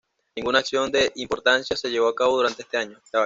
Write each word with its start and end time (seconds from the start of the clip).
Ninguna 0.35 0.57
acción 0.57 0.91
de 0.91 1.11
importancia 1.13 1.77
se 1.77 1.91
llevó 1.91 2.07
a 2.07 2.15
cabo 2.15 2.37
durante 2.37 2.63
este 2.63 2.75
año. 2.75 2.99